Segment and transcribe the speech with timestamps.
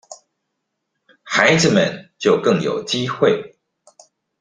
[1.21, 3.55] 孩子們就更有機會